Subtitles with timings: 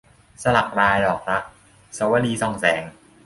[0.43, 1.43] สลักลายดอกรัก-
[1.97, 2.83] สวลี ส่องแสง